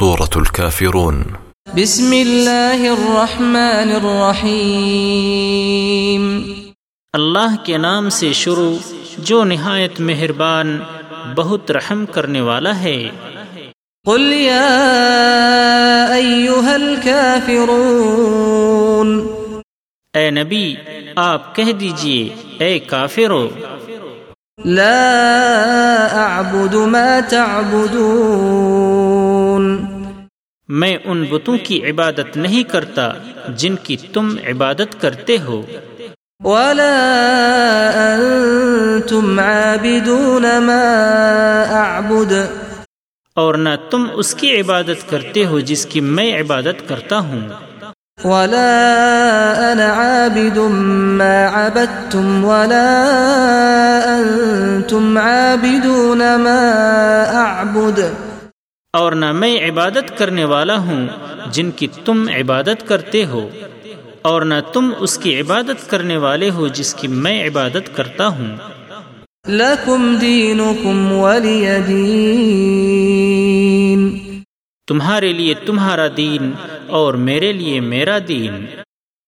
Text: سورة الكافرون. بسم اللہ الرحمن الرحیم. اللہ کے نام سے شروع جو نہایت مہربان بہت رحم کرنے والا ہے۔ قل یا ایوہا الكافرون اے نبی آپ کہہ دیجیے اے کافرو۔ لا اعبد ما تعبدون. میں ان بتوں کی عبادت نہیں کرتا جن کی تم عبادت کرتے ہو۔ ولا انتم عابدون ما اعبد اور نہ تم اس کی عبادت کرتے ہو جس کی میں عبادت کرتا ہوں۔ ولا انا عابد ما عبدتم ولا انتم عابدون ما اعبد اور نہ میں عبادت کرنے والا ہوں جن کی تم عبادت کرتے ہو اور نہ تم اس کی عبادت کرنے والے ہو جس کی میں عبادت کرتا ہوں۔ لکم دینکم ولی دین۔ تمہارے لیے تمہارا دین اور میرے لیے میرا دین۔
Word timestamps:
سورة 0.00 0.30
الكافرون. 0.34 1.22
بسم 1.74 2.12
اللہ 2.12 2.72
الرحمن 2.72 3.92
الرحیم. 3.94 6.52
اللہ 7.12 7.64
کے 7.64 7.78
نام 7.78 8.08
سے 8.08 8.32
شروع 8.32 8.74
جو 9.18 9.44
نہایت 9.44 10.00
مہربان 10.00 10.80
بہت 11.36 11.70
رحم 11.70 12.06
کرنے 12.06 12.40
والا 12.40 12.82
ہے۔ 12.82 13.08
قل 14.06 14.32
یا 14.32 14.86
ایوہا 16.10 16.74
الكافرون 16.74 19.26
اے 20.14 20.30
نبی 20.30 20.74
آپ 21.16 21.56
کہہ 21.56 21.64
دیجیے 21.64 22.34
اے 22.58 22.78
کافرو۔ 22.78 23.48
لا 24.64 26.08
اعبد 26.12 26.74
ما 26.74 27.18
تعبدون. 27.28 29.59
میں 30.72 30.96
ان 31.04 31.24
بتوں 31.30 31.58
کی 31.62 31.90
عبادت 31.90 32.36
نہیں 32.36 32.62
کرتا 32.62 33.10
جن 33.48 33.76
کی 33.76 33.96
تم 33.96 34.36
عبادت 34.48 35.00
کرتے 35.00 35.36
ہو۔ 35.38 35.62
ولا 36.44 36.94
انتم 38.14 39.38
عابدون 39.38 40.42
ما 40.42 40.82
اعبد 41.70 42.32
اور 43.34 43.54
نہ 43.54 43.68
تم 43.90 44.06
اس 44.12 44.34
کی 44.34 44.60
عبادت 44.60 45.10
کرتے 45.10 45.46
ہو 45.46 45.60
جس 45.60 45.86
کی 45.86 46.00
میں 46.00 46.40
عبادت 46.40 46.88
کرتا 46.88 47.18
ہوں۔ 47.18 47.40
ولا 48.24 48.72
انا 49.72 49.92
عابد 49.92 50.58
ما 51.18 51.66
عبدتم 51.66 52.44
ولا 52.44 53.04
انتم 54.04 55.18
عابدون 55.18 56.18
ما 56.18 56.60
اعبد 57.32 58.00
اور 58.92 59.12
نہ 59.12 59.32
میں 59.32 59.70
عبادت 59.70 60.18
کرنے 60.18 60.44
والا 60.44 60.78
ہوں 60.78 61.06
جن 61.52 61.70
کی 61.70 61.86
تم 62.04 62.28
عبادت 62.28 62.88
کرتے 62.88 63.24
ہو 63.24 63.48
اور 64.22 64.42
نہ 64.42 64.54
تم 64.72 64.92
اس 64.98 65.18
کی 65.18 65.40
عبادت 65.40 65.90
کرنے 65.90 66.16
والے 66.16 66.50
ہو 66.50 66.68
جس 66.68 66.94
کی 66.94 67.08
میں 67.08 67.48
عبادت 67.48 67.96
کرتا 67.96 68.26
ہوں۔ 68.26 68.56
لکم 69.48 70.16
دینکم 70.20 71.12
ولی 71.12 71.66
دین۔ 71.86 74.18
تمہارے 74.86 75.32
لیے 75.32 75.54
تمہارا 75.54 76.06
دین 76.16 76.52
اور 76.86 77.14
میرے 77.14 77.52
لیے 77.52 77.80
میرا 77.80 78.18
دین۔ 78.28 78.66